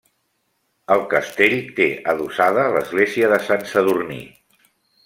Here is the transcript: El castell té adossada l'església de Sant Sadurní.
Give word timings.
El 0.95 1.03
castell 1.11 1.53
té 1.81 1.87
adossada 2.15 2.65
l'església 2.79 3.31
de 3.37 3.41
Sant 3.51 3.71
Sadurní. 3.75 4.21